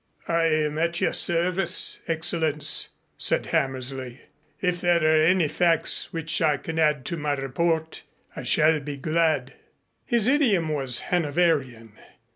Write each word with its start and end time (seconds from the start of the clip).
"I 0.27 0.45
am 0.45 0.79
at 0.79 0.99
your 0.99 1.13
service, 1.13 1.99
Excellenz," 2.07 2.87
said 3.19 3.45
Hammersley. 3.45 4.21
"If 4.59 4.81
there 4.81 4.97
are 5.03 5.23
any 5.23 5.47
facts 5.47 6.11
which 6.11 6.41
I 6.41 6.57
can 6.57 6.79
add 6.79 7.05
to 7.05 7.17
my 7.17 7.33
report 7.35 8.01
I 8.35 8.41
shall 8.41 8.79
be 8.79 8.97
glad." 8.97 9.53
His 10.03 10.27
idiom 10.27 10.69
was 10.69 11.01
Hanoverian. 11.01 11.99